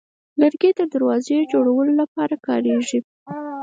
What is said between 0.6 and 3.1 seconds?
د دروازې جوړولو لپاره کارېږي.